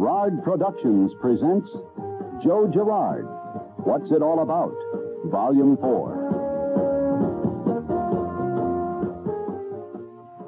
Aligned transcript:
Girard 0.00 0.42
Productions 0.42 1.12
presents 1.20 1.68
Joe 2.42 2.66
Girard. 2.72 3.26
What's 3.84 4.10
It 4.10 4.22
All 4.22 4.40
About? 4.40 4.72
Volume 5.30 5.76
4. 5.76 6.16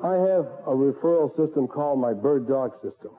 I 0.02 0.14
have 0.32 0.46
a 0.64 0.72
referral 0.74 1.28
system 1.36 1.68
called 1.68 2.00
my 2.00 2.14
bird 2.14 2.48
dog 2.48 2.72
system. 2.76 3.10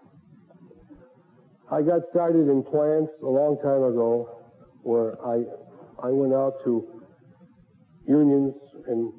I 1.72 1.84
got 1.84 2.02
started 2.10 2.50
in 2.50 2.64
plants 2.64 3.12
a 3.22 3.30
long 3.30 3.60
time 3.62 3.84
ago 3.84 4.28
where 4.82 5.14
I, 5.24 5.44
I 6.02 6.10
went 6.10 6.34
out 6.34 6.54
to 6.64 7.04
unions 8.08 8.56
and 8.88 9.14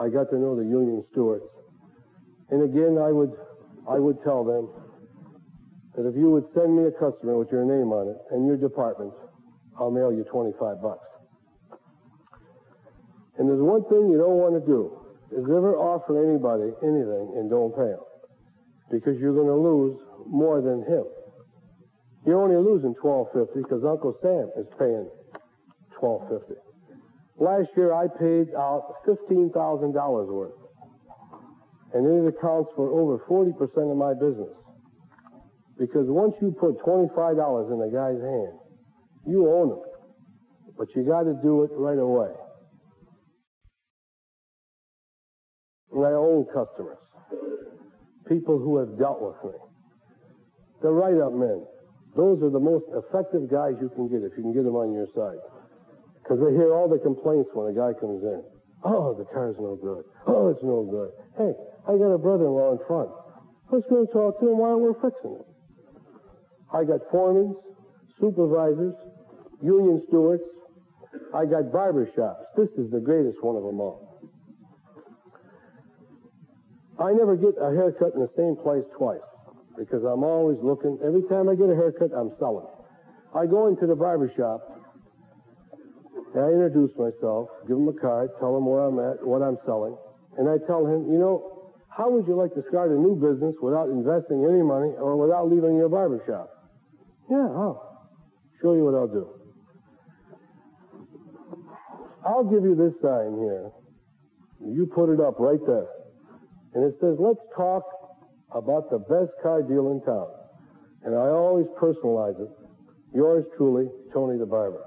I 0.00 0.08
got 0.08 0.28
to 0.30 0.36
know 0.36 0.56
the 0.56 0.64
union 0.64 1.04
stewards. 1.12 1.44
And 2.50 2.64
again, 2.64 2.98
I 2.98 3.12
would, 3.12 3.34
I 3.88 4.00
would 4.00 4.20
tell 4.24 4.42
them 4.42 4.68
that 6.00 6.08
if 6.08 6.16
you 6.16 6.32
would 6.32 6.48
send 6.56 6.72
me 6.72 6.88
a 6.88 6.94
customer 6.96 7.36
with 7.36 7.52
your 7.52 7.68
name 7.68 7.92
on 7.92 8.08
it 8.08 8.16
and 8.32 8.48
your 8.48 8.56
department, 8.56 9.12
I'll 9.76 9.92
mail 9.92 10.08
you 10.08 10.24
25 10.32 10.80
bucks. 10.80 11.04
And 13.36 13.44
there's 13.44 13.60
one 13.60 13.84
thing 13.92 14.08
you 14.08 14.16
don't 14.16 14.40
want 14.40 14.56
to 14.56 14.64
do 14.64 14.96
is 15.36 15.44
ever 15.44 15.76
offer 15.76 16.16
anybody 16.16 16.72
anything 16.80 17.36
and 17.36 17.52
don't 17.52 17.76
pay 17.76 17.92
them 17.92 18.04
because 18.88 19.20
you're 19.20 19.36
going 19.36 19.52
to 19.52 19.60
lose 19.60 20.00
more 20.24 20.64
than 20.64 20.88
him. 20.88 21.04
You're 22.24 22.40
only 22.40 22.56
losing 22.56 22.96
1250 22.96 23.60
because 23.60 23.84
Uncle 23.84 24.16
Sam 24.24 24.48
is 24.56 24.68
paying 24.80 25.04
1250. 26.00 26.56
Last 27.36 27.68
year 27.76 27.92
I 27.92 28.08
paid 28.08 28.56
out 28.56 29.04
$15,000 29.04 29.52
worth. 29.52 30.56
And 31.92 32.08
it 32.08 32.28
accounts 32.32 32.70
for 32.76 32.88
over 32.88 33.20
40% 33.28 33.52
of 33.90 33.96
my 33.96 34.14
business. 34.16 34.56
Because 35.80 36.04
once 36.12 36.36
you 36.42 36.52
put 36.60 36.76
$25 36.84 37.16
in 37.72 37.80
a 37.80 37.88
guy's 37.88 38.20
hand, 38.20 38.52
you 39.24 39.48
own 39.48 39.72
him. 39.72 39.82
But 40.76 40.92
you 40.94 41.08
got 41.08 41.24
to 41.24 41.32
do 41.42 41.64
it 41.64 41.70
right 41.72 41.96
away. 41.96 42.28
And 45.92 46.04
I 46.04 46.12
own 46.12 46.44
customers, 46.52 47.00
people 48.28 48.60
who 48.60 48.76
have 48.76 48.98
dealt 48.98 49.24
with 49.24 49.40
me. 49.40 49.58
The 50.82 50.92
write-up 50.92 51.32
men, 51.32 51.64
those 52.14 52.42
are 52.44 52.52
the 52.52 52.60
most 52.60 52.84
effective 52.92 53.48
guys 53.50 53.72
you 53.80 53.88
can 53.96 54.06
get 54.12 54.20
if 54.20 54.36
you 54.36 54.44
can 54.44 54.52
get 54.52 54.64
them 54.64 54.76
on 54.76 54.92
your 54.92 55.08
side. 55.16 55.40
Because 56.20 56.44
they 56.44 56.52
hear 56.60 56.76
all 56.76 56.92
the 56.92 57.00
complaints 57.00 57.48
when 57.54 57.72
a 57.72 57.74
guy 57.74 57.98
comes 57.98 58.22
in. 58.22 58.44
Oh, 58.84 59.16
the 59.16 59.24
car's 59.32 59.56
no 59.58 59.80
good. 59.80 60.04
Oh, 60.28 60.48
it's 60.48 60.62
no 60.62 60.84
good. 60.84 61.10
Hey, 61.40 61.52
I 61.88 61.96
got 61.96 62.12
a 62.12 62.18
brother-in-law 62.20 62.72
in 62.72 62.78
front. 62.86 63.08
Let's 63.72 63.88
go 63.88 64.04
talk 64.12 64.40
to 64.40 64.52
him 64.52 64.58
while 64.58 64.78
we're 64.78 65.00
fixing 65.00 65.40
it. 65.40 65.49
I 66.72 66.84
got 66.84 67.00
foremen, 67.10 67.56
supervisors, 68.20 68.94
union 69.62 70.02
stewards. 70.08 70.42
I 71.34 71.44
got 71.44 71.72
barber 71.72 72.08
shops. 72.14 72.44
This 72.56 72.70
is 72.78 72.90
the 72.90 73.00
greatest 73.00 73.42
one 73.42 73.56
of 73.56 73.62
them 73.62 73.80
all. 73.80 74.06
I 77.00 77.12
never 77.12 77.34
get 77.34 77.56
a 77.60 77.72
haircut 77.74 78.14
in 78.14 78.20
the 78.20 78.30
same 78.36 78.56
place 78.62 78.84
twice 78.96 79.24
because 79.78 80.04
I'm 80.04 80.22
always 80.22 80.58
looking. 80.62 80.98
Every 81.02 81.22
time 81.32 81.48
I 81.48 81.54
get 81.54 81.70
a 81.70 81.74
haircut, 81.74 82.12
I'm 82.14 82.32
selling. 82.38 82.66
I 83.34 83.46
go 83.46 83.68
into 83.68 83.86
the 83.86 83.96
barber 83.96 84.30
shop 84.36 84.60
and 86.34 86.44
I 86.44 86.48
introduce 86.48 86.92
myself, 86.98 87.48
give 87.66 87.78
him 87.78 87.88
a 87.88 87.96
card, 87.96 88.30
tell 88.38 88.56
him 88.56 88.66
where 88.66 88.84
I'm 88.84 88.98
at, 89.00 89.24
what 89.26 89.42
I'm 89.42 89.58
selling, 89.64 89.96
and 90.38 90.46
I 90.48 90.58
tell 90.66 90.86
him, 90.86 91.10
you 91.10 91.18
know, 91.18 91.72
how 91.88 92.10
would 92.10 92.26
you 92.26 92.36
like 92.36 92.54
to 92.54 92.62
start 92.68 92.90
a 92.90 92.94
new 92.94 93.16
business 93.16 93.56
without 93.62 93.88
investing 93.88 94.44
any 94.44 94.62
money 94.62 94.94
or 95.00 95.16
without 95.16 95.48
leaving 95.50 95.76
your 95.76 95.88
barber 95.88 96.22
shop? 96.26 96.59
Yeah, 97.30 97.46
I'll 97.46 98.10
show 98.60 98.74
you 98.74 98.84
what 98.84 98.94
I'll 98.98 99.06
do. 99.06 99.28
I'll 102.26 102.44
give 102.44 102.64
you 102.64 102.74
this 102.74 102.92
sign 103.00 103.38
here. 103.38 103.70
You 104.66 104.90
put 104.92 105.14
it 105.14 105.20
up 105.20 105.38
right 105.38 105.60
there. 105.64 105.86
And 106.74 106.84
it 106.84 106.98
says, 107.00 107.16
let's 107.18 107.40
talk 107.56 107.82
about 108.50 108.90
the 108.90 108.98
best 108.98 109.30
car 109.42 109.62
deal 109.62 109.92
in 109.92 110.02
town. 110.02 110.28
And 111.04 111.14
I 111.14 111.30
always 111.30 111.66
personalize 111.80 112.38
it. 112.40 112.50
Yours 113.14 113.44
truly, 113.56 113.88
Tony 114.12 114.38
the 114.38 114.46
Barber. 114.46 114.84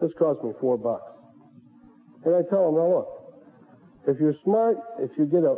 This 0.00 0.12
cost 0.18 0.44
me 0.44 0.52
four 0.60 0.76
bucks. 0.76 1.10
And 2.24 2.34
I 2.36 2.42
tell 2.48 2.66
them, 2.66 2.76
now 2.76 2.88
look, 2.88 3.08
if 4.06 4.20
you're 4.20 4.36
smart, 4.44 4.76
if 5.00 5.10
you 5.18 5.26
get 5.26 5.42
a 5.42 5.56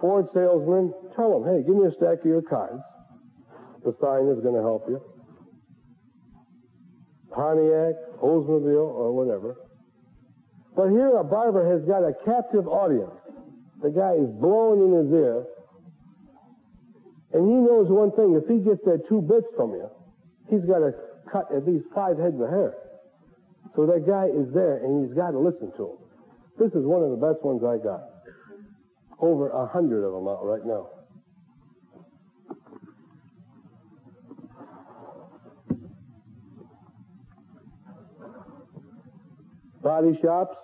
Ford 0.00 0.26
salesman, 0.34 0.92
tell 1.16 1.38
him, 1.38 1.44
hey, 1.44 1.62
give 1.66 1.76
me 1.76 1.86
a 1.86 1.94
stack 1.96 2.20
of 2.20 2.26
your 2.26 2.42
cards. 2.42 2.82
The 3.84 3.94
sign 4.00 4.28
is 4.28 4.42
going 4.42 4.54
to 4.54 4.62
help 4.62 4.84
you. 4.88 5.00
Pontiac, 7.30 7.94
Oldsmobile, 8.22 8.88
or 8.88 9.12
whatever. 9.12 9.56
But 10.76 10.90
here 10.90 11.16
a 11.16 11.24
barber 11.24 11.66
has 11.66 11.82
got 11.86 12.02
a 12.06 12.14
captive 12.24 12.68
audience. 12.68 13.14
The 13.82 13.90
guy 13.90 14.14
is 14.14 14.30
blowing 14.40 14.86
in 14.86 14.92
his 15.04 15.12
ear. 15.12 15.46
And 17.32 17.46
he 17.46 17.54
knows 17.54 17.88
one 17.90 18.10
thing. 18.12 18.34
If 18.34 18.48
he 18.48 18.58
gets 18.64 18.82
that 18.84 19.08
two 19.08 19.20
bits 19.20 19.46
from 19.56 19.72
you, 19.72 19.90
he's 20.48 20.64
got 20.64 20.78
to 20.78 20.94
cut 21.30 21.52
at 21.54 21.66
least 21.66 21.84
five 21.94 22.16
heads 22.18 22.40
of 22.40 22.48
hair. 22.48 22.74
So 23.76 23.86
that 23.86 24.06
guy 24.06 24.26
is 24.26 24.52
there 24.54 24.78
and 24.78 25.06
he's 25.06 25.14
got 25.14 25.32
to 25.32 25.38
listen 25.38 25.70
to 25.76 25.94
him. 25.94 25.98
This 26.58 26.74
is 26.74 26.84
one 26.84 27.02
of 27.02 27.10
the 27.10 27.20
best 27.20 27.44
ones 27.44 27.62
I 27.62 27.78
got. 27.82 28.02
Over 29.20 29.50
a 29.50 29.66
hundred 29.66 30.06
of 30.06 30.12
them 30.12 30.26
out 30.26 30.44
right 30.44 30.64
now. 30.64 30.97
Body 39.88 40.18
shops, 40.20 40.54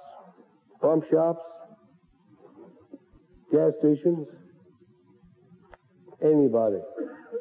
pump 0.82 1.02
shops, 1.10 1.40
gas 3.50 3.72
stations, 3.78 4.28
anybody. 6.22 6.76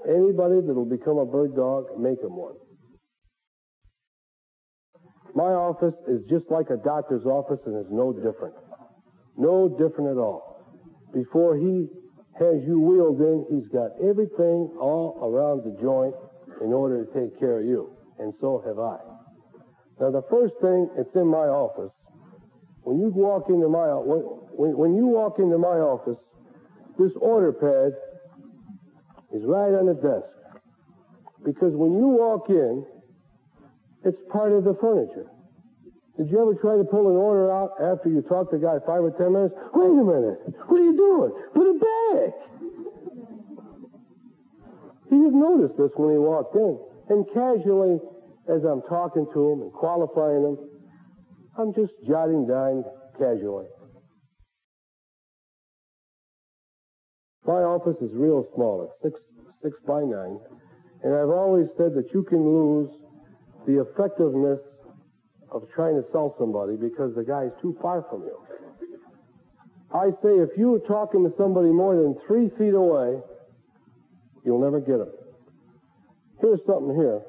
Anybody 0.08 0.62
that'll 0.66 0.88
become 0.90 1.18
a 1.18 1.26
bird 1.26 1.58
dog, 1.58 2.00
make 2.00 2.22
him 2.22 2.38
one. 2.38 2.56
My 5.36 5.52
office 5.52 5.96
is 6.08 6.22
just 6.30 6.46
like 6.50 6.68
a 6.70 6.78
doctor's 6.78 7.26
office 7.26 7.60
and 7.66 7.76
is 7.76 7.92
no 7.92 8.14
different. 8.14 8.56
No 9.36 9.68
different 9.68 10.12
at 10.12 10.18
all. 10.18 10.64
Before 11.14 11.58
he 11.58 11.90
has 12.40 12.64
you 12.66 12.80
wheeled 12.80 13.20
in, 13.20 13.46
he's 13.52 13.68
got 13.68 13.92
everything 14.00 14.72
all 14.80 15.20
around 15.22 15.66
the 15.66 15.76
joint 15.82 16.16
in 16.64 16.72
order 16.72 17.04
to 17.04 17.12
take 17.12 17.38
care 17.42 17.60
of 17.60 17.66
you. 17.66 17.92
And 18.20 18.34
so 18.40 18.64
have 18.66 18.80
I. 18.80 19.13
Now, 20.04 20.12
the 20.12 20.28
first 20.28 20.52
thing 20.60 20.90
that's 20.98 21.16
in 21.16 21.32
my 21.32 21.48
office, 21.48 21.96
when 22.84 23.00
you 23.00 23.08
walk 23.16 23.48
into 23.48 23.70
my 23.72 23.88
when, 24.04 24.76
when 24.76 24.96
you 25.00 25.08
walk 25.08 25.40
into 25.40 25.58
my 25.58 25.80
office, 25.80 26.20
this 27.00 27.16
order 27.24 27.56
pad 27.56 27.96
is 29.32 29.48
right 29.48 29.72
on 29.72 29.88
the 29.88 29.96
desk. 29.96 30.28
Because 31.48 31.72
when 31.80 31.96
you 31.96 32.20
walk 32.20 32.50
in, 32.50 32.84
it's 34.04 34.20
part 34.28 34.52
of 34.52 34.66
the 34.68 34.76
furniture. 34.84 35.32
Did 36.20 36.28
you 36.28 36.36
ever 36.36 36.60
try 36.60 36.76
to 36.76 36.84
pull 36.84 37.08
an 37.08 37.16
order 37.16 37.48
out 37.48 37.72
after 37.80 38.10
you 38.10 38.20
talked 38.28 38.52
to 38.52 38.60
the 38.60 38.64
guy 38.68 38.84
five 38.84 39.08
or 39.08 39.16
ten 39.16 39.32
minutes? 39.32 39.56
Wait 39.72 39.88
a 39.88 40.04
minute. 40.04 40.52
What 40.68 40.84
are 40.84 40.84
you 40.84 40.98
doing? 41.00 41.32
Put 41.56 41.64
it 41.64 41.80
back. 41.80 42.32
He 45.08 45.16
didn't 45.16 45.40
notice 45.40 45.72
this 45.80 45.96
when 45.96 46.12
he 46.12 46.20
walked 46.20 46.60
in. 46.60 46.76
And 47.08 47.24
casually, 47.32 48.04
as 48.50 48.64
I'm 48.64 48.82
talking 48.90 49.26
to 49.34 49.50
them 49.50 49.62
and 49.62 49.72
qualifying 49.72 50.44
them, 50.44 50.58
I'm 51.58 51.74
just 51.74 51.94
jotting 52.08 52.48
down 52.48 52.84
casually. 53.18 53.68
My 57.46 57.62
office 57.64 57.98
is 58.02 58.12
real 58.16 58.48
small. 58.56 58.90
It's 58.90 59.02
six, 59.04 59.22
six 59.62 59.78
by 59.86 60.02
nine. 60.02 60.40
And 61.04 61.14
I've 61.14 61.30
always 61.30 61.68
said 61.78 61.94
that 61.96 62.10
you 62.14 62.24
can 62.24 62.40
lose 62.40 62.90
the 63.68 63.82
effectiveness 63.82 64.60
of 65.52 65.64
trying 65.76 65.96
to 66.02 66.04
sell 66.12 66.36
somebody 66.40 66.76
because 66.76 67.14
the 67.16 67.24
guy 67.24 67.46
is 67.46 67.52
too 67.62 67.78
far 67.82 68.06
from 68.10 68.24
you. 68.24 68.38
I 69.94 70.10
say 70.24 70.40
if 70.42 70.58
you 70.58 70.74
are 70.76 70.88
talking 70.88 71.24
to 71.24 71.36
somebody 71.38 71.70
more 71.70 71.96
than 71.96 72.16
three 72.26 72.50
feet 72.58 72.74
away, 72.74 73.22
you'll 74.44 74.64
never 74.64 74.80
get 74.80 74.96
him. 74.96 75.12
Here's 76.42 76.60
something 76.66 76.96
here. 76.96 77.22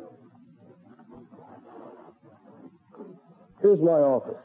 Here's 3.65 3.81
my 3.81 3.99
office. 3.99 4.39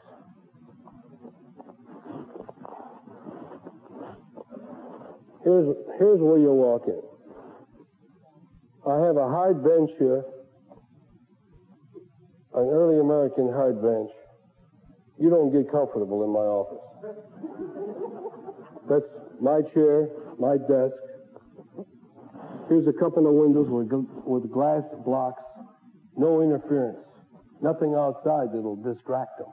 Here's, 5.44 5.76
here's 5.98 6.20
where 6.20 6.38
you 6.38 6.52
walk 6.52 6.88
in. 6.88 7.00
I 8.90 9.06
have 9.06 9.16
a 9.16 9.28
hard 9.28 9.62
bench 9.62 9.90
here 9.98 10.24
an 12.54 12.68
early 12.68 12.98
American 12.98 13.48
hard 13.52 13.80
bench, 13.80 14.10
you 15.18 15.30
don't 15.30 15.52
get 15.52 15.70
comfortable 15.70 16.24
in 16.24 16.30
my 16.30 16.40
office. 16.40 16.82
That's 18.88 19.06
my 19.40 19.62
chair, 19.72 20.08
my 20.38 20.56
desk. 20.56 20.96
Here's 22.68 22.86
a 22.86 22.92
couple 22.92 23.26
of 23.26 23.34
windows 23.34 23.68
with, 23.68 23.90
with 24.24 24.50
glass 24.50 24.82
blocks, 25.04 25.42
no 26.16 26.42
interference, 26.42 26.98
nothing 27.62 27.94
outside 27.94 28.52
that'll 28.52 28.76
distract 28.76 29.38
them. 29.38 29.52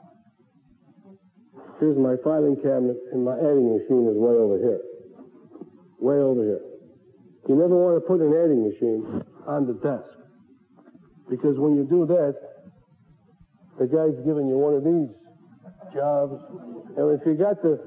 Here's 1.80 1.96
my 1.96 2.16
filing 2.24 2.56
cabinet, 2.56 2.96
and 3.12 3.24
my 3.24 3.38
adding 3.38 3.70
machine 3.70 4.08
is 4.10 4.16
way 4.18 4.34
over 4.34 4.58
here. 4.58 4.80
Way 6.00 6.16
over 6.16 6.42
here. 6.42 6.60
You 7.48 7.54
never 7.54 7.76
want 7.76 7.96
to 7.96 8.04
put 8.04 8.20
an 8.20 8.34
adding 8.34 8.66
machine 8.66 9.24
on 9.46 9.66
the 9.66 9.74
desk. 9.74 10.10
Because 11.30 11.56
when 11.58 11.76
you 11.76 11.84
do 11.84 12.06
that, 12.06 12.34
the 13.78 13.86
guy's 13.86 14.18
giving 14.26 14.48
you 14.48 14.58
one 14.58 14.74
of 14.74 14.82
these 14.82 15.14
jobs. 15.94 16.34
And 16.96 17.20
if 17.20 17.24
you 17.26 17.34
got 17.34 17.62
the, 17.62 17.78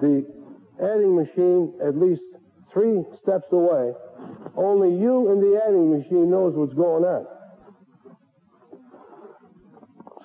the 0.00 0.26
adding 0.78 1.16
machine 1.16 1.72
at 1.80 1.96
least 1.96 2.22
three 2.72 3.02
steps 3.22 3.48
away, 3.52 3.92
only 4.56 5.00
you 5.00 5.30
and 5.32 5.42
the 5.42 5.60
adding 5.64 5.90
machine 5.96 6.30
knows 6.30 6.54
what's 6.54 6.74
going 6.74 7.04
on. 7.04 7.26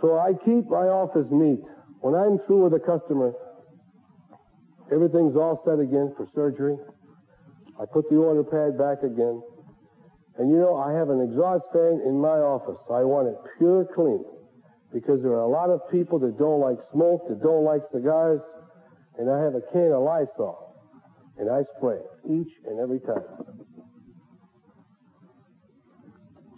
So 0.02 0.18
I 0.18 0.32
keep 0.46 0.70
my 0.70 0.88
office 0.88 1.28
neat. 1.32 1.60
When 2.02 2.16
I'm 2.16 2.40
through 2.48 2.70
with 2.70 2.74
a 2.74 2.80
customer, 2.80 3.34
everything's 4.92 5.36
all 5.36 5.62
set 5.66 5.80
again 5.80 6.14
for 6.16 6.28
surgery. 6.34 6.78
I 7.80 7.86
put 7.86 8.10
the 8.10 8.16
order 8.16 8.44
pad 8.44 8.78
back 8.78 9.04
again. 9.04 9.42
And 10.38 10.50
you 10.50 10.58
know, 10.58 10.78
I 10.78 10.94
have 10.94 11.10
an 11.10 11.20
exhaust 11.20 11.66
fan 11.74 12.00
in 12.08 12.20
my 12.20 12.40
office. 12.40 12.80
I 12.88 13.04
want 13.04 13.28
it 13.28 13.36
pure 13.58 13.86
clean 13.94 14.24
because 14.94 15.22
there 15.22 15.34
are 15.34 15.44
a 15.44 15.52
lot 15.52 15.70
of 15.70 15.82
people 15.92 16.18
that 16.20 16.40
don't 16.40 16.62
like 16.62 16.80
smoke, 16.92 17.28
that 17.28 17.44
don't 17.44 17.64
like 17.64 17.82
cigars, 17.92 18.40
and 19.18 19.30
I 19.30 19.44
have 19.44 19.54
a 19.54 19.62
can 19.72 19.92
of 19.92 20.02
Lysol, 20.02 20.76
and 21.38 21.50
I 21.52 21.64
spray 21.78 22.00
it 22.00 22.32
each 22.32 22.52
and 22.66 22.80
every 22.80 23.00
time. 23.02 23.28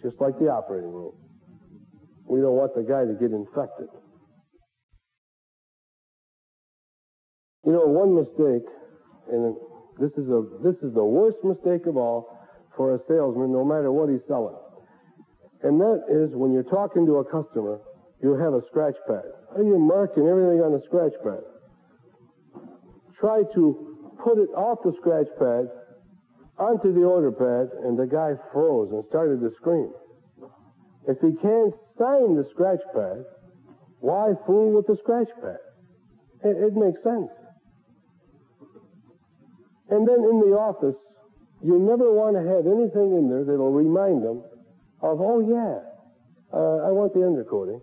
Just 0.00 0.20
like 0.20 0.38
the 0.38 0.46
operating 0.46 0.92
room. 0.92 1.12
We 2.28 2.40
don't 2.40 2.56
want 2.56 2.74
the 2.74 2.82
guy 2.82 3.04
to 3.04 3.14
get 3.18 3.32
infected. 3.34 3.88
You 7.64 7.72
know, 7.72 7.86
one 7.86 8.14
mistake, 8.14 8.66
and 9.30 9.54
this 9.98 10.10
is 10.18 10.28
a 10.28 10.42
this 10.62 10.74
is 10.82 10.94
the 10.94 11.04
worst 11.04 11.38
mistake 11.44 11.86
of 11.86 11.96
all 11.96 12.38
for 12.76 12.94
a 12.94 12.98
salesman, 13.06 13.52
no 13.52 13.64
matter 13.64 13.92
what 13.92 14.08
he's 14.08 14.24
selling. 14.26 14.56
And 15.62 15.78
that 15.80 16.02
is 16.10 16.34
when 16.34 16.52
you're 16.52 16.66
talking 16.66 17.06
to 17.06 17.22
a 17.22 17.24
customer, 17.24 17.78
you 18.22 18.34
have 18.34 18.54
a 18.54 18.62
scratch 18.66 18.96
pad. 19.06 19.30
And 19.56 19.68
you're 19.68 19.78
marking 19.78 20.26
everything 20.26 20.58
on 20.58 20.72
the 20.72 20.82
scratch 20.86 21.14
pad. 21.22 21.44
Try 23.20 23.42
to 23.54 24.16
put 24.24 24.38
it 24.38 24.50
off 24.56 24.78
the 24.82 24.92
scratch 24.98 25.30
pad 25.38 25.70
onto 26.58 26.92
the 26.92 27.02
order 27.02 27.30
pad, 27.30 27.70
and 27.86 27.98
the 27.98 28.06
guy 28.06 28.34
froze 28.52 28.90
and 28.90 29.04
started 29.06 29.40
to 29.40 29.50
scream. 29.60 29.92
If 31.08 31.18
he 31.20 31.34
can't 31.42 31.74
sign 31.98 32.36
the 32.36 32.46
scratch 32.50 32.80
pad, 32.94 33.24
why 34.00 34.32
fool 34.46 34.72
with 34.72 34.86
the 34.86 34.96
scratch 35.02 35.28
pad? 35.40 35.58
It, 36.44 36.56
it 36.58 36.74
makes 36.74 37.02
sense. 37.02 37.30
And 39.90 40.06
then 40.06 40.22
in 40.22 40.40
the 40.40 40.54
office, 40.56 40.96
you 41.62 41.78
never 41.78 42.10
want 42.10 42.34
to 42.38 42.42
have 42.42 42.66
anything 42.66 43.14
in 43.18 43.28
there 43.28 43.44
that'll 43.44 43.72
remind 43.74 44.22
them 44.22 44.42
of, 45.02 45.20
oh 45.20 45.42
yeah, 45.42 45.82
uh, 46.54 46.86
I 46.86 46.90
want 46.90 47.14
the 47.14 47.20
undercoating. 47.20 47.80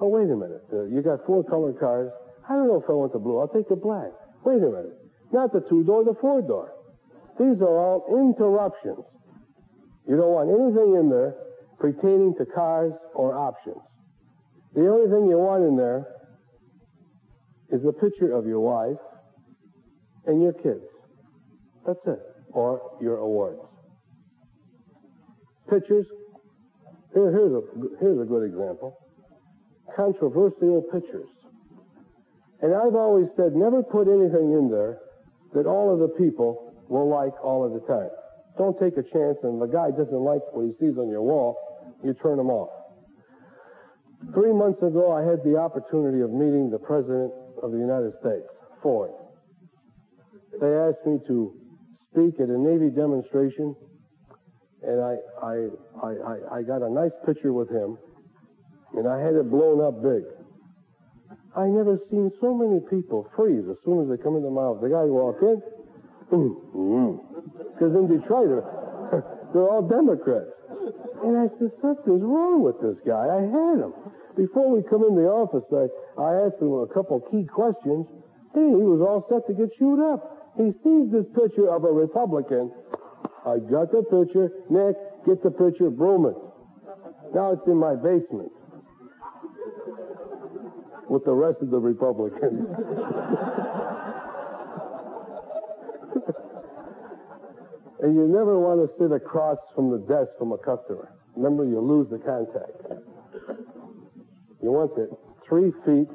Oh, 0.00 0.08
wait 0.08 0.30
a 0.30 0.36
minute. 0.36 0.62
Uh, 0.72 0.84
you 0.86 1.02
got 1.02 1.26
four 1.26 1.42
color 1.42 1.72
cars. 1.72 2.10
I 2.48 2.54
don't 2.54 2.68
know 2.68 2.78
if 2.78 2.88
I 2.88 2.92
want 2.92 3.12
the 3.12 3.18
blue. 3.18 3.38
I'll 3.38 3.50
take 3.50 3.68
the 3.68 3.76
black. 3.76 4.10
Wait 4.44 4.62
a 4.62 4.70
minute. 4.70 4.94
Not 5.32 5.52
the 5.52 5.60
two 5.68 5.82
door, 5.84 6.04
the 6.04 6.14
four 6.20 6.42
door. 6.42 6.72
These 7.38 7.60
are 7.60 7.76
all 7.78 8.06
interruptions. 8.10 9.04
You 10.06 10.16
don't 10.16 10.32
want 10.32 10.50
anything 10.50 10.94
in 10.98 11.10
there 11.10 11.34
pertaining 11.78 12.34
to 12.38 12.44
cars 12.46 12.92
or 13.14 13.36
options. 13.36 13.80
The 14.74 14.88
only 14.88 15.10
thing 15.10 15.28
you 15.30 15.38
want 15.38 15.64
in 15.64 15.76
there 15.76 16.06
is 17.70 17.84
a 17.84 17.92
picture 17.92 18.32
of 18.32 18.46
your 18.46 18.60
wife 18.60 19.00
and 20.26 20.42
your 20.42 20.52
kids. 20.52 20.84
That's 21.86 22.00
it. 22.06 22.20
Or 22.52 22.98
your 23.00 23.18
awards. 23.18 23.60
Pictures. 25.70 26.06
Here, 27.14 27.30
here's, 27.30 27.52
a, 27.52 27.62
here's 28.00 28.20
a 28.20 28.24
good 28.24 28.44
example. 28.44 28.96
Controversial 29.96 30.82
pictures. 30.92 31.28
And 32.60 32.74
I've 32.74 32.94
always 32.94 33.28
said 33.36 33.54
never 33.54 33.82
put 33.82 34.08
anything 34.08 34.52
in 34.52 34.68
there 34.70 34.98
that 35.54 35.66
all 35.66 35.92
of 35.92 36.00
the 36.00 36.08
people 36.18 36.74
will 36.88 37.08
like 37.08 37.32
all 37.42 37.64
of 37.64 37.72
the 37.72 37.86
time. 37.86 38.10
Don't 38.58 38.76
take 38.78 38.96
a 38.98 39.02
chance 39.02 39.38
and 39.44 39.60
the 39.60 39.66
guy 39.66 39.90
doesn't 39.90 40.12
like 40.12 40.42
what 40.52 40.66
he 40.66 40.72
sees 40.80 40.98
on 40.98 41.08
your 41.08 41.22
wall, 41.22 41.56
you 42.04 42.14
turn 42.22 42.36
them 42.36 42.50
off. 42.50 42.70
Three 44.34 44.52
months 44.52 44.82
ago, 44.82 45.12
I 45.12 45.22
had 45.22 45.44
the 45.44 45.56
opportunity 45.56 46.20
of 46.20 46.30
meeting 46.30 46.70
the 46.70 46.78
President 46.78 47.32
of 47.62 47.70
the 47.70 47.78
United 47.78 48.12
States, 48.20 48.46
Ford. 48.82 49.10
They 50.60 50.74
asked 50.74 51.06
me 51.06 51.18
to 51.28 51.54
speak 52.10 52.40
at 52.40 52.48
a 52.48 52.58
Navy 52.58 52.90
demonstration, 52.90 53.76
and 54.82 55.00
I, 55.00 55.14
I, 55.42 55.54
I, 56.02 56.58
I, 56.58 56.62
got 56.62 56.82
a 56.82 56.90
nice 56.90 57.14
picture 57.26 57.52
with 57.52 57.70
him, 57.70 57.98
and 58.94 59.06
I 59.06 59.20
had 59.20 59.34
it 59.34 59.50
blown 59.50 59.80
up 59.80 60.02
big. 60.02 60.24
I 61.56 61.66
never 61.66 61.98
seen 62.10 62.30
so 62.40 62.54
many 62.54 62.80
people 62.90 63.30
freeze 63.36 63.64
as 63.70 63.76
soon 63.84 64.02
as 64.02 64.08
they 64.08 64.22
come 64.22 64.36
into 64.36 64.50
my 64.50 64.62
office. 64.62 64.82
The 64.82 64.90
guy 64.90 65.06
walk 65.06 65.38
in, 65.42 65.62
because 67.74 67.94
in 67.94 68.06
Detroit, 68.06 68.64
they're 69.52 69.62
all 69.70 69.82
Democrats. 69.82 70.50
And 71.22 71.36
I 71.36 71.48
said, 71.58 71.70
something's 71.82 72.22
wrong 72.22 72.62
with 72.62 72.78
this 72.80 72.98
guy. 73.02 73.26
I 73.26 73.42
had 73.42 73.82
him. 73.82 73.92
Before 74.36 74.70
we 74.70 74.82
come 74.86 75.02
in 75.02 75.18
the 75.18 75.26
office, 75.26 75.66
I, 75.74 75.90
I 76.20 76.46
asked 76.46 76.62
him 76.62 76.70
a 76.78 76.86
couple 76.86 77.18
key 77.26 77.44
questions. 77.44 78.06
Hey, 78.54 78.70
he 78.70 78.86
was 78.86 79.02
all 79.02 79.26
set 79.26 79.42
to 79.50 79.54
get 79.54 79.74
chewed 79.74 79.98
up. 79.98 80.54
He 80.56 80.70
sees 80.70 81.10
this 81.10 81.26
picture 81.34 81.66
of 81.74 81.82
a 81.82 81.90
Republican. 81.90 82.70
I 83.42 83.58
got 83.58 83.90
the 83.90 84.06
picture. 84.06 84.50
Nick, 84.70 84.94
get 85.26 85.42
the 85.42 85.50
picture, 85.50 85.90
broom 85.90 86.26
it. 86.26 86.38
Now 87.34 87.52
it's 87.52 87.66
in 87.66 87.76
my 87.76 87.94
basement 87.94 88.52
with 91.10 91.24
the 91.24 91.34
rest 91.34 91.58
of 91.62 91.70
the 91.70 91.78
Republicans. 91.78 92.62
and 98.00 98.14
you 98.14 98.28
never 98.28 98.58
want 98.58 98.80
to 98.80 98.88
sit 98.98 99.10
across 99.12 99.58
from 99.74 99.90
the 99.90 99.98
desk 99.98 100.38
from 100.38 100.52
a 100.52 100.58
customer. 100.58 101.10
Remember, 101.38 101.62
you 101.62 101.78
lose 101.78 102.10
the 102.10 102.18
contact. 102.18 102.82
You 104.60 104.74
want 104.74 104.98
it 104.98 105.08
three 105.46 105.70
feet 105.86 106.10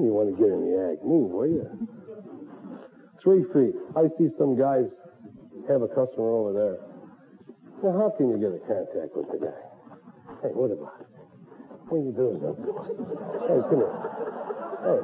you 0.00 0.16
want 0.16 0.32
to 0.32 0.36
get 0.38 0.48
in 0.48 0.64
the 0.64 0.74
act. 0.88 1.04
Move, 1.04 1.28
will 1.28 1.46
you? 1.46 1.66
Three 3.20 3.44
feet. 3.52 3.76
I 3.92 4.08
see 4.16 4.32
some 4.40 4.56
guys 4.56 4.88
have 5.68 5.82
a 5.84 5.90
customer 5.92 6.32
over 6.32 6.56
there. 6.56 6.78
Well, 7.84 8.00
how 8.00 8.16
can 8.16 8.32
you 8.32 8.38
get 8.40 8.56
a 8.56 8.62
contact 8.64 9.12
with 9.12 9.28
the 9.28 9.44
guy? 9.44 9.60
Hey, 10.40 10.56
what 10.56 10.72
about 10.72 11.04
it? 11.04 11.10
What 11.90 12.00
are 12.00 12.06
you 12.06 12.16
doing? 12.16 12.40
Hey, 12.40 13.60
come 13.68 13.84
here. 13.84 13.96
Hey, 14.88 15.00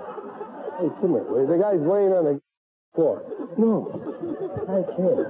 hey, 0.80 0.88
come 0.96 1.12
here. 1.12 1.28
The 1.44 1.60
guy's 1.60 1.82
laying 1.84 2.14
on 2.16 2.24
the 2.24 2.40
floor. 2.94 3.20
No, 3.58 3.92
I 4.64 4.80
can't. 4.96 5.28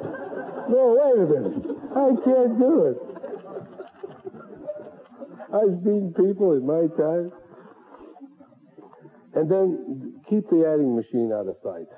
No, 0.71 0.95
wait 0.95 1.17
a 1.17 1.27
minute. 1.27 1.76
I 1.97 2.13
can't 2.25 2.59
do 2.59 2.85
it. 2.93 2.99
I've 5.55 5.83
seen 5.83 6.13
people 6.15 6.53
in 6.53 6.67
my 6.67 6.87
time 6.95 7.33
and 9.35 9.51
then 9.51 10.21
keep 10.29 10.49
the 10.51 10.67
adding 10.67 10.95
machine 10.95 11.33
out 11.33 11.49
of 11.49 11.57
sight. 11.63 11.89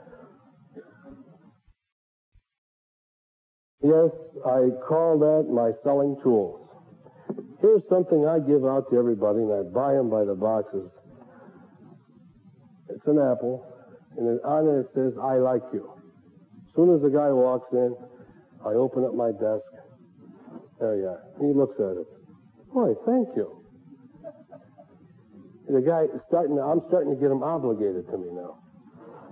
Yes, 3.82 4.10
I 4.44 4.70
call 4.86 5.18
that 5.18 5.52
my 5.52 5.72
selling 5.82 6.16
tools. 6.22 6.68
Here's 7.60 7.82
something 7.88 8.26
I 8.26 8.38
give 8.38 8.64
out 8.64 8.90
to 8.90 8.98
everybody, 8.98 9.40
and 9.40 9.52
I 9.52 9.62
buy 9.72 9.94
them 9.94 10.10
by 10.10 10.24
the 10.24 10.34
boxes. 10.34 10.90
It's 12.88 13.06
an 13.06 13.18
apple, 13.18 13.66
and 14.16 14.40
on 14.44 14.68
it 14.68 14.80
it 14.80 14.86
says, 14.94 15.12
I 15.20 15.38
like 15.38 15.62
you. 15.72 15.90
As 16.68 16.74
soon 16.74 16.94
as 16.94 17.02
the 17.02 17.10
guy 17.10 17.30
walks 17.30 17.72
in, 17.72 17.96
I 18.64 18.74
open 18.74 19.04
up 19.04 19.14
my 19.14 19.30
desk. 19.32 19.87
There 20.80 20.96
you 20.96 21.08
are. 21.08 21.22
He 21.40 21.52
looks 21.52 21.78
at 21.80 21.96
it. 21.96 22.06
Boy, 22.72 22.94
thank 23.06 23.36
you 23.36 23.58
the 25.68 25.82
guy 25.82 26.08
is 26.08 26.22
starting 26.26 26.56
to, 26.56 26.62
I'm 26.62 26.80
starting 26.88 27.14
to 27.14 27.20
get 27.20 27.30
him 27.30 27.42
obligated 27.42 28.08
to 28.08 28.16
me 28.16 28.32
now. 28.32 28.56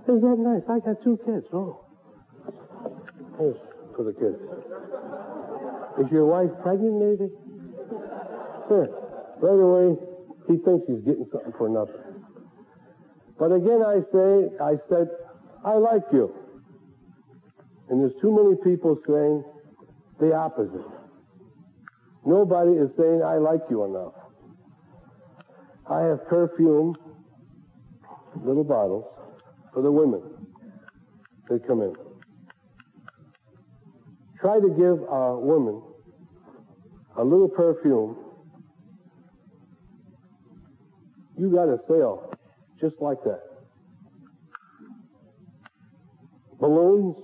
Is 0.07 0.21
that 0.21 0.37
nice? 0.37 0.63
I 0.69 0.79
got 0.79 1.01
two 1.03 1.17
kids. 1.25 1.45
Oh. 1.51 1.83
Here's 3.37 3.57
for 3.95 4.05
the 4.05 4.13
kids. 4.13 4.37
Is 5.99 6.11
your 6.11 6.25
wife 6.25 6.53
pregnant, 6.61 6.95
maybe? 7.01 7.27
Here. 8.69 8.89
Right 9.41 9.61
away, 9.61 9.97
he 10.47 10.57
thinks 10.61 10.85
he's 10.87 11.01
getting 11.01 11.25
something 11.31 11.53
for 11.57 11.69
nothing. 11.69 12.23
But 13.39 13.51
again, 13.51 13.81
I 13.81 14.01
say, 14.13 14.49
I 14.61 14.77
said, 14.89 15.09
I 15.65 15.73
like 15.73 16.05
you. 16.13 16.33
And 17.89 17.99
there's 18.01 18.15
too 18.21 18.31
many 18.31 18.55
people 18.63 18.97
saying 19.07 19.43
the 20.19 20.35
opposite. 20.35 20.85
Nobody 22.27 22.71
is 22.71 22.89
saying, 22.97 23.21
I 23.25 23.37
like 23.37 23.61
you 23.69 23.85
enough. 23.85 24.11
I 25.89 26.01
have 26.01 26.27
perfume, 26.27 26.93
little 28.43 28.65
bottles, 28.65 29.05
for 29.73 29.81
the 29.81 29.89
women. 29.89 30.21
They 31.49 31.57
come 31.65 31.81
in. 31.81 31.93
Try 34.41 34.59
to 34.59 34.67
give 34.67 35.07
a 35.09 35.39
woman 35.39 35.81
a 37.17 37.23
little 37.23 37.47
perfume. 37.47 38.17
You 41.39 41.49
got 41.49 41.69
a 41.69 41.77
sale 41.87 42.33
just 42.81 42.95
like 42.99 43.23
that. 43.23 43.41
Balloons. 46.59 47.15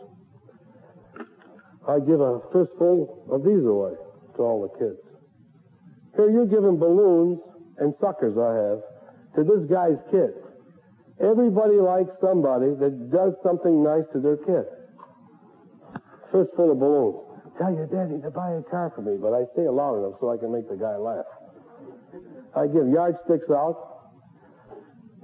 I 1.89 1.99
give 1.99 2.21
a 2.21 2.39
fistful 2.53 3.27
of 3.29 3.43
these 3.43 3.65
away 3.65 3.95
to 4.35 4.41
all 4.43 4.61
the 4.61 4.73
kids. 4.79 4.99
Here 6.15 6.29
you're 6.29 6.45
giving 6.45 6.77
balloons 6.77 7.39
and 7.77 7.93
suckers 7.99 8.37
I 8.37 8.53
have 8.53 8.81
to 9.35 9.43
this 9.43 9.65
guy's 9.65 9.97
kid. 10.11 10.33
Everybody 11.21 11.77
likes 11.77 12.11
somebody 12.21 12.73
that 12.77 13.11
does 13.11 13.33
something 13.43 13.83
nice 13.83 14.05
to 14.13 14.19
their 14.19 14.37
kid. 14.37 14.65
Fistful 16.31 16.71
of 16.71 16.79
balloons. 16.79 17.33
Tell 17.57 17.73
your 17.73 17.85
daddy 17.85 18.19
to 18.21 18.31
buy 18.31 18.57
a 18.57 18.63
car 18.63 18.91
for 18.95 19.01
me, 19.01 19.17
but 19.21 19.33
I 19.33 19.45
say 19.55 19.63
it 19.63 19.71
loud 19.71 19.99
enough 19.99 20.19
so 20.19 20.31
I 20.31 20.37
can 20.37 20.51
make 20.51 20.69
the 20.69 20.75
guy 20.75 20.97
laugh. 20.97 21.25
I 22.55 22.65
give 22.67 22.89
yardsticks 22.89 23.49
out, 23.49 24.09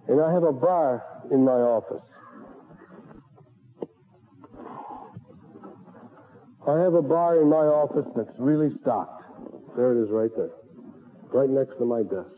and 0.08 0.22
I 0.22 0.32
have 0.32 0.44
a 0.44 0.54
bar 0.54 1.04
in 1.32 1.44
my 1.44 1.58
office. 1.58 2.06
I 6.70 6.84
have 6.84 6.94
a 6.94 7.02
bar 7.02 7.42
in 7.42 7.50
my 7.50 7.66
office 7.66 8.06
that's 8.16 8.38
really 8.38 8.70
stocked. 8.82 9.24
There 9.76 9.92
it 9.98 10.04
is 10.04 10.10
right 10.12 10.30
there, 10.36 10.52
right 11.34 11.50
next 11.50 11.78
to 11.78 11.86
my 11.86 12.04
desk. 12.04 12.36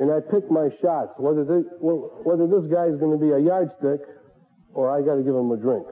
And 0.00 0.10
I 0.12 0.20
pick 0.20 0.50
my 0.50 0.68
shots, 0.80 1.12
whether, 1.18 1.44
they, 1.44 1.60
whether 1.80 2.48
this 2.48 2.68
guy's 2.72 2.96
going 2.96 3.12
to 3.12 3.20
be 3.20 3.32
a 3.32 3.38
yardstick 3.38 4.00
or 4.72 4.88
I 4.88 5.04
got 5.04 5.16
to 5.16 5.22
give 5.22 5.34
him 5.34 5.50
a 5.50 5.56
drink. 5.56 5.86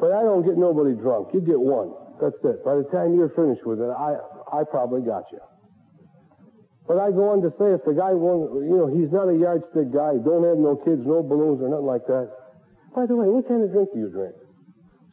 But 0.00 0.12
I 0.12 0.22
don't 0.22 0.44
get 0.44 0.56
nobody 0.56 0.94
drunk. 0.94 1.32
You 1.32 1.40
get 1.40 1.60
one. 1.60 1.94
That's 2.20 2.36
it. 2.44 2.64
By 2.64 2.76
the 2.76 2.84
time 2.92 3.14
you're 3.14 3.32
finished 3.32 3.64
with 3.64 3.80
it, 3.80 3.88
I, 3.88 4.18
I 4.52 4.64
probably 4.64 5.00
got 5.02 5.30
you. 5.32 5.40
But 6.86 6.98
I 6.98 7.10
go 7.10 7.30
on 7.30 7.40
to 7.42 7.50
say 7.56 7.72
if 7.72 7.84
the 7.86 7.94
guy 7.94 8.12
won't, 8.12 8.66
you 8.66 8.76
know, 8.76 8.88
he's 8.90 9.12
not 9.12 9.30
a 9.30 9.36
yardstick 9.36 9.94
guy, 9.94 10.18
don't 10.18 10.44
have 10.44 10.58
no 10.58 10.76
kids, 10.76 11.06
no 11.06 11.22
balloons 11.22 11.62
or 11.62 11.70
nothing 11.70 11.86
like 11.86 12.06
that. 12.10 12.41
By 12.94 13.06
the 13.06 13.16
way, 13.16 13.28
what 13.28 13.48
kind 13.48 13.62
of 13.62 13.72
drink 13.72 13.88
do 13.94 13.98
you 13.98 14.08
drink? 14.08 14.34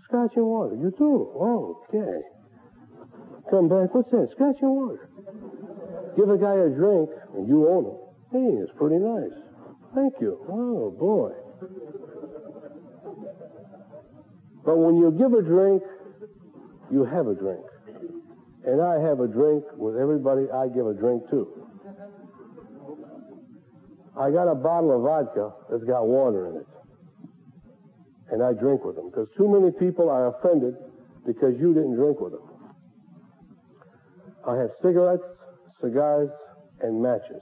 Scotch 0.04 0.36
and 0.36 0.46
water. 0.46 0.76
You 0.76 0.92
do? 0.98 1.32
Oh, 1.36 1.86
okay. 1.88 2.22
Come 3.50 3.70
back. 3.70 3.94
What's 3.96 4.12
that? 4.12 4.30
Scotch 4.36 4.58
and 4.62 4.72
water. 4.72 5.10
Give 6.18 6.30
a 6.30 6.38
guy 6.38 6.56
a 6.56 6.70
drink 6.70 7.10
and 7.36 7.48
you 7.48 7.68
own 7.70 7.86
it. 7.88 8.00
Hey, 8.32 8.62
it's 8.62 8.72
pretty 8.78 8.98
nice. 8.98 9.32
Thank 9.96 10.14
you. 10.20 10.38
Oh, 10.50 10.92
boy. 10.92 11.32
But 14.66 14.78
when 14.78 14.98
you 14.98 15.12
give 15.12 15.34
a 15.34 15.42
drink, 15.42 15.82
you 16.92 17.06
have 17.06 17.28
a 17.28 17.34
drink. 17.34 17.64
And 18.66 18.82
I 18.82 19.00
have 19.00 19.20
a 19.22 19.28
drink 19.28 19.64
with 19.78 19.96
everybody 19.96 20.52
I 20.52 20.68
give 20.68 20.86
a 20.86 20.94
drink 20.94 21.30
to. 21.30 21.48
I 24.20 24.32
got 24.32 24.52
a 24.52 24.56
bottle 24.56 24.96
of 24.96 25.02
vodka 25.04 25.54
that's 25.72 25.86
got 25.86 26.06
water 26.06 26.50
in 26.50 26.58
it. 26.58 26.68
And 28.32 28.44
I 28.44 28.54
drink 28.54 28.84
with 28.86 28.96
them 28.96 29.10
because 29.10 29.28
too 29.36 29.48
many 29.48 29.72
people 29.72 30.10
are 30.10 30.36
offended 30.36 30.76
because 31.26 31.56
you 31.60 31.74
didn't 31.74 31.96
drink 31.96 32.20
with 32.20 32.34
them. 32.34 32.42
I 34.48 34.56
have 34.58 34.70
cigarettes, 34.82 35.24
cigars, 35.82 36.30
and 36.82 37.02
matches. 37.02 37.42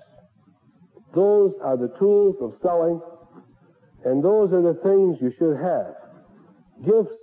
Those 1.13 1.53
are 1.63 1.77
the 1.77 1.89
tools 2.00 2.36
of 2.41 2.53
selling, 2.62 3.01
and 4.06 4.24
those 4.24 4.51
are 4.53 4.62
the 4.62 4.79
things 4.84 5.17
you 5.22 5.32
should 5.38 5.58
have 5.58 5.94
gifts 6.86 7.17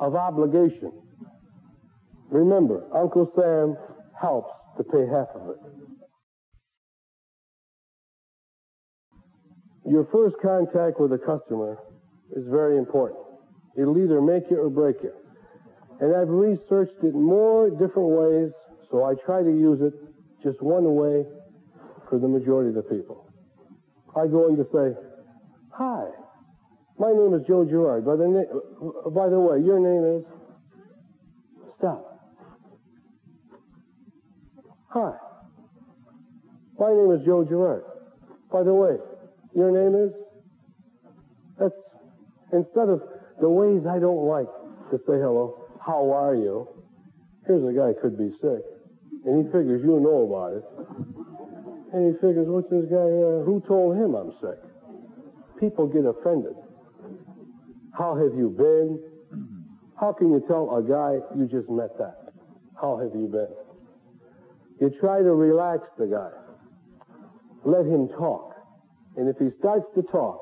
of 0.00 0.14
obligation. 0.14 0.92
Remember, 2.30 2.84
Uncle 2.94 3.30
Sam 3.36 3.76
helps 4.20 4.52
to 4.78 4.84
pay 4.84 5.06
half 5.06 5.28
of 5.34 5.50
it. 5.50 5.56
Your 9.88 10.06
first 10.12 10.36
contact 10.42 11.00
with 11.00 11.12
a 11.12 11.18
customer 11.18 11.78
is 12.34 12.46
very 12.48 12.78
important. 12.78 13.20
It'll 13.76 13.98
either 13.98 14.20
make 14.20 14.50
you 14.50 14.60
or 14.60 14.70
break 14.70 14.96
you. 15.02 15.12
And 16.00 16.14
I've 16.14 16.28
researched 16.28 17.02
it 17.02 17.14
more 17.14 17.70
different 17.70 18.10
ways, 18.10 18.52
so 18.90 19.04
I 19.04 19.14
try 19.24 19.42
to 19.42 19.50
use 19.50 19.80
it 19.80 19.94
just 20.42 20.62
one 20.62 20.94
way 20.94 21.24
for 22.08 22.18
the 22.18 22.28
majority 22.28 22.70
of 22.70 22.74
the 22.76 22.82
people. 22.82 23.30
I 24.14 24.26
go 24.26 24.48
in 24.48 24.56
to 24.56 24.64
say, 24.64 24.98
Hi, 25.72 26.04
my 26.98 27.12
name 27.12 27.34
is 27.34 27.46
Joe 27.46 27.64
Girard. 27.64 28.04
By 28.04 28.16
the, 28.16 28.28
na- 28.28 29.10
by 29.10 29.28
the 29.28 29.38
way, 29.38 29.60
your 29.64 29.80
name 29.80 30.20
is? 30.20 30.24
Stop. 31.78 32.12
Hi. 34.88 35.12
My 36.78 36.88
name 36.92 37.10
is 37.12 37.24
Joe 37.26 37.44
Girard. 37.44 37.84
By 38.50 38.62
the 38.62 38.72
way, 38.72 38.96
your 39.54 39.70
name 39.70 39.94
is? 40.06 40.12
That's 41.58 41.74
instead 42.52 42.88
of 42.88 43.02
the 43.40 43.48
ways 43.48 43.86
I 43.86 43.98
don't 43.98 44.26
like 44.26 44.48
to 44.90 44.98
say 44.98 45.18
hello, 45.18 45.66
how 45.84 46.10
are 46.12 46.34
you? 46.34 46.68
Here's 47.46 47.62
a 47.62 47.72
guy 47.72 47.92
could 48.00 48.18
be 48.18 48.30
sick, 48.40 48.62
and 49.24 49.44
he 49.44 49.52
figures 49.52 49.82
you 49.84 50.00
know 50.00 50.26
about 50.26 50.52
it. 50.58 50.64
And 51.92 52.12
he 52.12 52.20
figures, 52.20 52.46
what's 52.48 52.68
this 52.68 52.86
guy, 52.90 52.96
uh, 52.96 53.44
who 53.46 53.62
told 53.66 53.96
him 53.96 54.14
I'm 54.14 54.32
sick? 54.40 54.58
People 55.60 55.86
get 55.86 56.04
offended. 56.04 56.56
How 57.96 58.16
have 58.16 58.36
you 58.36 58.50
been? 58.50 59.00
How 59.98 60.12
can 60.12 60.30
you 60.30 60.44
tell 60.46 60.76
a 60.76 60.82
guy 60.82 61.18
you 61.36 61.46
just 61.46 61.70
met 61.70 61.96
that? 61.98 62.32
How 62.78 62.98
have 62.98 63.14
you 63.14 63.28
been? 63.28 63.48
You 64.80 64.90
try 65.00 65.22
to 65.22 65.32
relax 65.32 65.88
the 65.98 66.06
guy. 66.06 66.30
Let 67.64 67.86
him 67.86 68.08
talk. 68.08 68.54
And 69.16 69.28
if 69.28 69.38
he 69.38 69.48
starts 69.58 69.86
to 69.94 70.02
talk, 70.02 70.40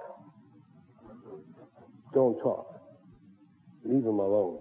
don't 2.14 2.38
talk. 2.38 2.80
Leave 3.84 4.04
him 4.04 4.18
alone. 4.18 4.60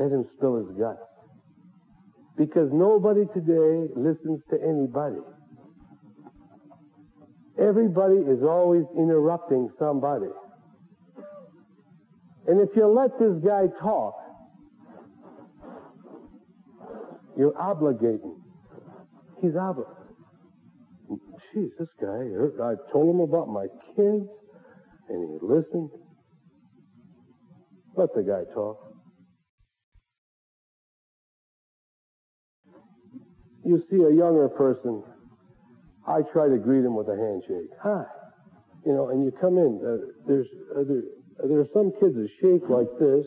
Let 0.00 0.10
him 0.10 0.24
spill 0.36 0.56
his 0.56 0.76
guts. 0.76 0.98
Because 2.36 2.70
nobody 2.72 3.24
today 3.34 3.92
listens 3.96 4.40
to 4.50 4.56
anybody. 4.62 5.20
Everybody 7.58 8.16
is 8.16 8.42
always 8.42 8.84
interrupting 8.96 9.68
somebody. 9.78 10.30
And 12.46 12.60
if 12.60 12.74
you 12.76 12.86
let 12.86 13.18
this 13.18 13.42
guy 13.44 13.66
talk, 13.82 14.14
you're 17.36 17.52
obligating. 17.52 18.40
He's 19.42 19.54
obligated. 19.54 19.94
Jeez, 21.54 21.70
this 21.78 21.88
guy, 22.00 22.22
I 22.62 22.74
told 22.92 23.14
him 23.14 23.20
about 23.20 23.48
my 23.48 23.66
kids, 23.96 24.28
and 25.08 25.40
he 25.40 25.46
listened. 25.46 25.90
Let 27.96 28.14
the 28.14 28.22
guy 28.22 28.44
talk. 28.54 28.78
You 33.64 33.82
see 33.90 33.96
a 33.96 34.14
younger 34.14 34.48
person, 34.48 35.02
I 36.06 36.22
try 36.32 36.48
to 36.48 36.58
greet 36.58 36.84
him 36.84 36.96
with 36.96 37.08
a 37.08 37.16
handshake. 37.16 37.70
Hi. 37.82 38.04
You 38.86 38.94
know, 38.94 39.08
and 39.08 39.24
you 39.24 39.32
come 39.40 39.58
in, 39.58 39.80
uh, 39.84 40.06
there's, 40.26 40.46
uh, 40.72 40.84
there, 40.88 41.02
there 41.48 41.60
are 41.60 41.68
some 41.74 41.92
kids 42.00 42.14
that 42.14 42.28
shake 42.40 42.68
like 42.70 42.88
this 42.98 43.26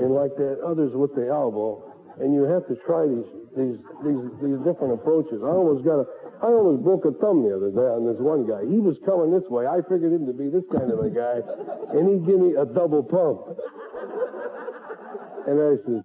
and 0.00 0.12
like 0.12 0.34
that, 0.36 0.58
others 0.66 0.90
with 0.94 1.14
the 1.14 1.28
elbow, 1.28 1.92
and 2.18 2.34
you 2.34 2.42
have 2.44 2.66
to 2.66 2.74
try 2.86 3.06
these 3.06 3.45
these 3.56 3.80
these 4.04 4.22
these 4.44 4.60
different 4.68 4.94
approaches. 4.94 5.40
I 5.42 5.48
almost 5.48 5.84
got 5.84 6.00
a 6.00 6.06
I 6.42 6.52
almost 6.52 6.84
broke 6.84 7.04
a 7.06 7.12
thumb 7.16 7.42
the 7.42 7.56
other 7.56 7.72
day 7.72 7.88
on 7.88 8.04
this 8.04 8.20
one 8.20 8.44
guy. 8.44 8.60
He 8.68 8.78
was 8.78 9.00
coming 9.04 9.32
this 9.32 9.48
way. 9.48 9.66
I 9.66 9.80
figured 9.88 10.12
him 10.12 10.26
to 10.26 10.36
be 10.36 10.48
this 10.52 10.64
kind 10.68 10.92
of 10.92 11.00
a 11.00 11.08
guy, 11.08 11.40
and 11.96 12.04
he 12.04 12.20
give 12.26 12.38
me 12.38 12.54
a 12.54 12.66
double 12.66 13.02
pump. 13.02 13.56
And 15.48 15.56
I 15.56 15.76
says, 15.80 16.04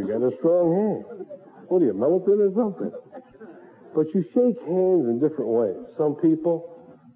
"You 0.00 0.06
got 0.08 0.24
a 0.24 0.32
strong 0.38 0.72
hand. 0.72 1.26
What 1.68 1.82
are 1.82 1.86
you 1.86 1.94
melted 1.94 2.40
or 2.40 2.52
something?" 2.56 2.92
But 3.94 4.14
you 4.14 4.22
shake 4.22 4.60
hands 4.60 5.08
in 5.08 5.18
different 5.20 5.50
ways. 5.50 5.76
Some 5.96 6.16
people, 6.16 6.72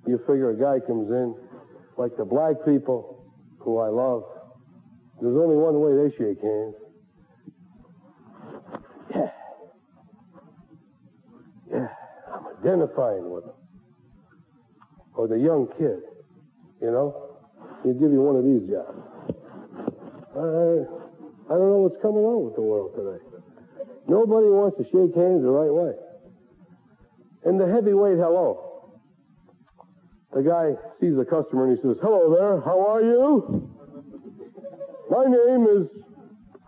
you 0.06 0.18
figure 0.18 0.50
a 0.50 0.56
guy 0.56 0.80
comes 0.84 1.10
in, 1.10 1.34
like 1.96 2.16
the 2.16 2.24
black 2.24 2.56
people, 2.64 3.24
who 3.58 3.78
I 3.78 3.88
love. 3.88 4.24
There's 5.20 5.36
only 5.36 5.56
one 5.56 5.80
way 5.80 5.96
they 5.96 6.10
shake 6.16 6.40
hands. 6.40 6.74
Yeah. 9.14 9.30
Yeah. 11.70 11.88
I'm 12.32 12.44
identifying 12.60 13.30
with 13.30 13.44
them. 13.44 13.54
Or 15.14 15.28
the 15.28 15.38
young 15.38 15.66
kid, 15.78 16.00
you 16.80 16.90
know? 16.90 17.30
he'd 17.84 17.98
give 17.98 18.12
you 18.12 18.20
one 18.20 18.36
of 18.36 18.44
these 18.44 18.68
jobs. 18.68 19.00
I, 20.36 20.84
I 21.52 21.56
don't 21.56 21.70
know 21.72 21.82
what's 21.88 22.00
coming 22.02 22.24
on 22.24 22.44
with 22.44 22.54
the 22.54 22.62
world 22.62 22.92
today. 22.94 23.24
Nobody 24.06 24.48
wants 24.48 24.76
to 24.78 24.84
shake 24.84 25.14
hands 25.16 25.42
the 25.42 25.50
right 25.50 25.72
way. 25.72 25.92
And 27.44 27.58
the 27.60 27.66
heavyweight 27.66 28.18
hello. 28.18 28.92
The 30.32 30.42
guy 30.42 30.76
sees 31.00 31.16
the 31.16 31.24
customer 31.24 31.66
and 31.66 31.76
he 31.76 31.82
says, 31.82 31.96
Hello 32.02 32.34
there, 32.34 32.60
how 32.60 32.86
are 32.86 33.02
you? 33.02 33.68
My 35.10 35.24
name 35.24 35.66
is 35.66 35.88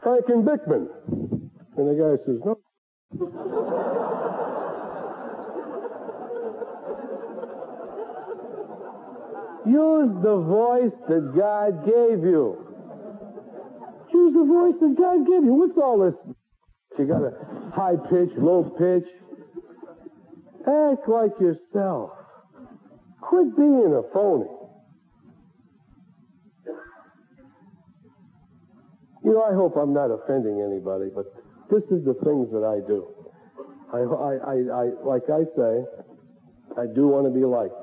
Franken 0.03 0.43
Bickman. 0.43 0.89
And 1.77 1.89
the 1.89 1.95
guy 1.95 2.17
says, 2.25 2.41
No. 2.45 2.59
Use 9.67 10.11
the 10.23 10.37
voice 10.37 10.93
that 11.09 11.35
God 11.37 11.85
gave 11.85 12.25
you. 12.25 12.67
Use 14.13 14.35
the 14.35 14.45
voice 14.45 14.75
that 14.81 14.95
God 14.99 15.27
gave 15.27 15.45
you. 15.45 15.55
What's 15.55 15.79
all 15.79 15.99
this? 16.01 16.17
You 16.99 17.07
got 17.07 17.23
a 17.23 17.71
high 17.75 17.97
pitch, 18.11 18.31
low 18.37 18.65
pitch. 18.65 19.09
Act 20.67 21.09
like 21.09 21.39
yourself. 21.41 22.11
Quit 23.21 23.57
being 23.57 23.95
a 23.95 24.13
phony. 24.13 24.51
You 29.25 29.33
know, 29.33 29.43
I 29.43 29.55
hope 29.55 29.77
I'm 29.77 29.95
not 29.95 30.11
offending 30.11 30.61
anybody, 30.61 31.11
but 31.15 31.27
this 31.71 31.85
is 31.85 32.05
the 32.05 32.15
things 32.25 32.51
that 32.51 32.65
I 32.65 32.87
do. 32.87 33.07
I, 33.93 33.99
I, 33.99 34.33
I, 34.35 34.83
I 34.83 34.91
like 35.05 35.31
I 35.31 35.45
say, 35.55 35.85
I 36.77 36.87
do 36.93 37.07
want 37.07 37.27
to 37.27 37.31
be 37.31 37.45
liked. 37.45 37.82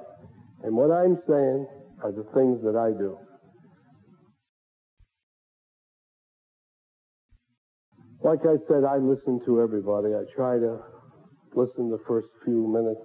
And 0.63 0.75
what 0.75 0.91
I'm 0.91 1.17
saying 1.27 1.67
are 2.03 2.11
the 2.11 2.27
things 2.35 2.61
that 2.63 2.75
I 2.75 2.91
do. 2.97 3.17
Like 8.21 8.39
I 8.43 8.59
said, 8.67 8.83
I 8.83 8.97
listen 8.97 9.39
to 9.45 9.61
everybody. 9.61 10.09
I 10.13 10.23
try 10.35 10.59
to 10.59 10.79
listen 11.55 11.89
the 11.89 12.03
first 12.07 12.27
few 12.43 12.67
minutes. 12.67 12.99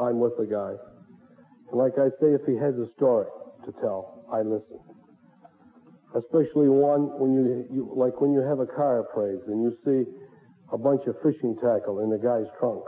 I'm 0.00 0.20
with 0.20 0.32
the 0.38 0.46
guy. 0.46 0.72
And 1.70 1.78
like 1.78 1.92
I 1.98 2.08
say, 2.20 2.32
if 2.32 2.40
he 2.46 2.56
has 2.56 2.74
a 2.76 2.88
story 2.96 3.26
to 3.66 3.72
tell, 3.80 4.24
I 4.32 4.40
listen. 4.40 4.80
Especially 6.16 6.68
one 6.72 7.12
when 7.20 7.34
you, 7.34 7.66
you 7.70 7.92
like 7.94 8.20
when 8.22 8.32
you 8.32 8.40
have 8.40 8.60
a 8.60 8.66
car 8.66 9.00
appraised 9.00 9.46
and 9.48 9.62
you 9.62 9.76
see 9.84 10.10
a 10.72 10.78
bunch 10.78 11.02
of 11.06 11.16
fishing 11.22 11.54
tackle 11.60 12.00
in 12.00 12.08
the 12.08 12.16
guy's 12.16 12.48
trunk. 12.58 12.84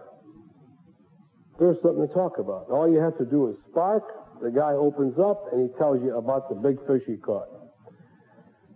There's 1.60 1.76
something 1.82 2.08
to 2.08 2.14
talk 2.14 2.38
about. 2.38 2.70
All 2.70 2.90
you 2.90 2.98
have 3.00 3.18
to 3.18 3.26
do 3.26 3.52
is 3.52 3.56
spark, 3.68 4.02
the 4.40 4.50
guy 4.50 4.72
opens 4.72 5.18
up, 5.20 5.52
and 5.52 5.68
he 5.68 5.76
tells 5.76 6.00
you 6.00 6.16
about 6.16 6.48
the 6.48 6.54
big 6.56 6.80
fish 6.86 7.02
he 7.06 7.18
caught. 7.18 7.48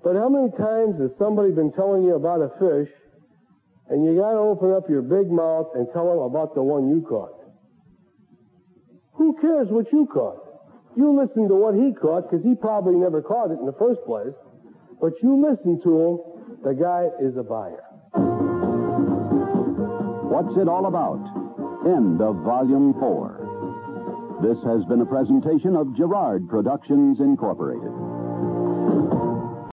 But 0.05 0.17
how 0.17 0.29
many 0.29 0.53
times 0.53 1.01
has 1.01 1.11
somebody 1.19 1.51
been 1.51 1.73
telling 1.73 2.05
you 2.05 2.15
about 2.15 2.45
a 2.45 2.53
fish, 2.61 2.93
and 3.89 4.05
you 4.05 4.21
got 4.21 4.33
to 4.33 4.45
open 4.45 4.71
up 4.73 4.85
your 4.91 5.01
big 5.01 5.33
mouth 5.33 5.69
and 5.75 5.89
tell 5.95 6.13
them 6.13 6.29
about 6.29 6.55
the 6.55 6.63
one 6.63 6.93
you 6.93 7.01
caught? 7.09 7.41
Who 9.15 9.35
cares 9.41 9.69
what 9.71 9.91
you 9.91 10.05
caught? 10.05 10.45
You 10.95 11.19
listen 11.19 11.49
to 11.49 11.55
what 11.55 11.75
he 11.75 11.95
caught 11.95 12.31
because 12.31 12.45
he 12.45 12.55
probably 12.55 12.97
never 12.97 13.23
caught 13.23 13.51
it 13.51 13.59
in 13.59 13.65
the 13.65 13.73
first 13.81 14.05
place. 14.05 14.37
But 15.01 15.15
you 15.23 15.41
listen 15.41 15.81
to 15.81 15.91
him, 16.05 16.19
the 16.63 16.75
guy 16.75 17.09
is 17.19 17.37
a 17.39 17.43
buyer. 17.43 17.83
What's 20.29 20.55
it 20.59 20.69
all 20.69 20.85
about? 20.85 21.44
End 21.87 22.23
of 22.23 22.37
Volume 22.37 22.95
4. 22.99 24.41
This 24.43 24.59
has 24.65 24.85
been 24.87 25.01
a 25.03 25.07
presentation 25.07 25.77
of 25.77 25.95
Girard 25.95 26.49
Productions, 26.49 27.21
Incorporated. 27.21 27.93